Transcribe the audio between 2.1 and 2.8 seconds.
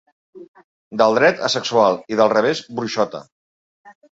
i del revés